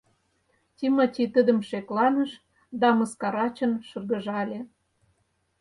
Тимоти 0.77 1.23
тидым 1.33 1.59
шекланыш 1.69 2.31
да 2.81 2.87
мыскарачын 2.97 3.71
шыргыжале. 3.87 4.59